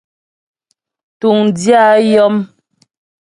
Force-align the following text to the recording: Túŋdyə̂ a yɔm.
Túŋdyə̂ 1.19 1.81
a 1.91 1.99
yɔm. 2.11 2.35